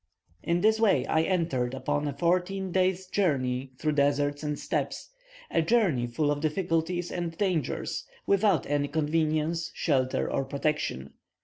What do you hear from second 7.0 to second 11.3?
and dangers, without any convenience, shelter, or protection.